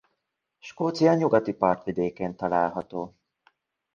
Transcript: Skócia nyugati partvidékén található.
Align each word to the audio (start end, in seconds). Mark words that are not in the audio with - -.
Skócia 0.59 1.13
nyugati 1.13 1.53
partvidékén 1.53 2.35
található. 2.35 3.15